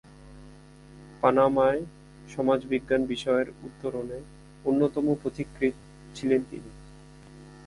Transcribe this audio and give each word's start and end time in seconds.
পানামায় 1.21 1.81
সমাজবিজ্ঞান 2.29 3.01
বিষয়ের 3.05 3.47
উত্তরণে 3.63 4.17
অন্যতম 4.65 5.05
পথিকৃৎ 5.23 5.75
ছিলেন 6.15 6.41
তিনি। 6.49 6.71